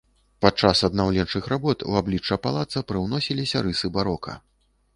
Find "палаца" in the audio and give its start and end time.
2.47-2.85